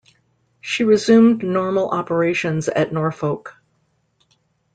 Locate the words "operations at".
1.91-2.91